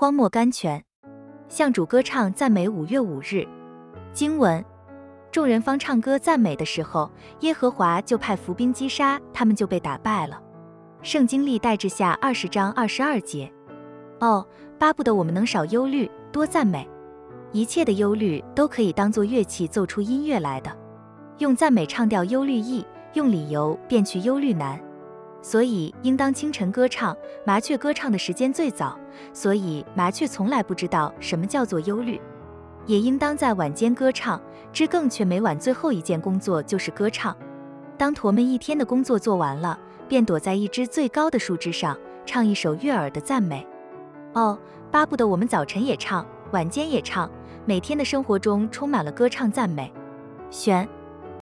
[0.00, 0.80] 荒漠甘泉。
[1.48, 3.44] 向主歌唱赞美五月五日。
[4.12, 4.64] 经文：
[5.32, 10.40] 众人方唱歌赞美的时候，耶和华就派伏兵击杀，他们就被打败了。
[11.02, 13.52] 圣经历代志下二十章二十二节。
[14.20, 14.46] 哦，
[14.78, 16.88] 巴不得我们能少忧虑，多赞美。
[17.50, 20.70] 一切的忧虑都可以当做乐器奏出音乐来的。
[21.38, 24.80] 用赞美唱掉忧虑易，用理由变去忧虑难。
[25.40, 27.16] 所以应当清晨歌唱。
[27.44, 28.98] 麻雀歌唱的时间最早，
[29.32, 32.20] 所以麻雀从来不知道什么叫做忧虑。
[32.86, 34.40] 也应当在晚间歌唱。
[34.70, 37.34] 知更却每晚最后一件工作就是歌唱。
[37.96, 43.66] 当驼们一天的工作做完了，便躲在一只最高的树枝上，唱一首悦耳的赞美。
[44.34, 44.58] 哦，
[44.90, 47.30] 巴不得我们早晨也唱，晚间也唱，
[47.64, 49.92] 每天的生活中充满了歌唱赞美。
[50.50, 50.86] 选。